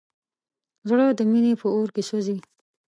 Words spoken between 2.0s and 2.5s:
سوځي.